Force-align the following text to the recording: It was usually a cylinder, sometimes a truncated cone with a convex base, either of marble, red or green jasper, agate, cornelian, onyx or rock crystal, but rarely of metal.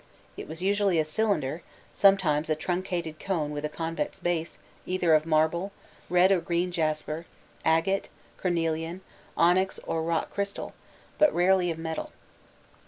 It 0.35 0.47
was 0.47 0.63
usually 0.63 0.97
a 0.97 1.05
cylinder, 1.05 1.61
sometimes 1.93 2.49
a 2.49 2.55
truncated 2.55 3.19
cone 3.19 3.51
with 3.51 3.63
a 3.63 3.69
convex 3.69 4.19
base, 4.19 4.57
either 4.87 5.13
of 5.13 5.27
marble, 5.27 5.71
red 6.09 6.31
or 6.31 6.41
green 6.41 6.71
jasper, 6.71 7.27
agate, 7.63 8.09
cornelian, 8.39 9.01
onyx 9.37 9.77
or 9.85 10.01
rock 10.01 10.31
crystal, 10.31 10.73
but 11.19 11.31
rarely 11.35 11.69
of 11.69 11.77
metal. 11.77 12.11